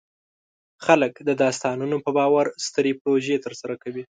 [0.85, 4.03] خلک د داستانونو په باور سترې پروژې ترسره کوي.